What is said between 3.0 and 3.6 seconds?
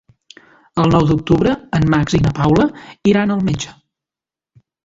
iran al